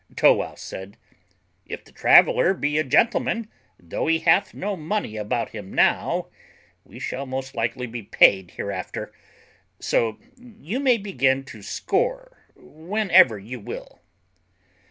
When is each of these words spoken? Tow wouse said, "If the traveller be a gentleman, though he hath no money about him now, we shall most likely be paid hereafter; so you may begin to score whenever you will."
Tow 0.15 0.33
wouse 0.33 0.63
said, 0.63 0.97
"If 1.67 1.85
the 1.85 1.91
traveller 1.91 2.55
be 2.55 2.79
a 2.79 2.83
gentleman, 2.83 3.47
though 3.79 4.07
he 4.07 4.17
hath 4.17 4.51
no 4.51 4.75
money 4.75 5.15
about 5.15 5.49
him 5.49 5.71
now, 5.71 6.27
we 6.83 6.97
shall 6.97 7.27
most 7.27 7.53
likely 7.53 7.85
be 7.85 8.01
paid 8.01 8.49
hereafter; 8.57 9.13
so 9.79 10.17
you 10.39 10.79
may 10.79 10.97
begin 10.97 11.43
to 11.43 11.61
score 11.61 12.47
whenever 12.55 13.37
you 13.37 13.59
will." 13.59 14.01